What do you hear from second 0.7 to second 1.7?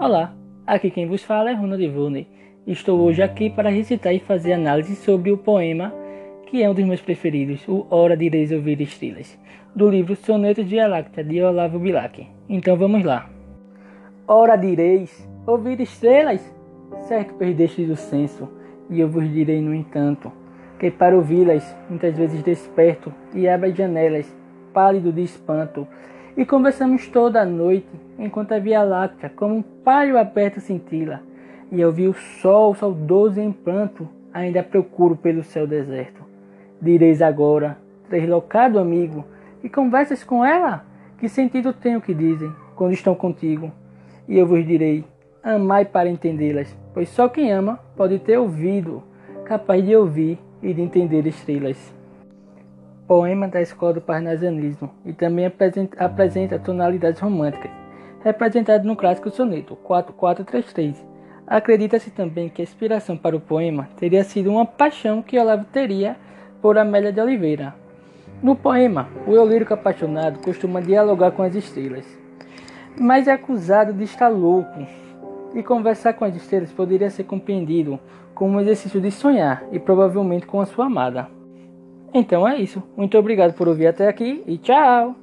quem vos fala é